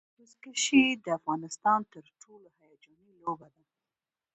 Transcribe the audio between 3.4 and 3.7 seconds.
ده.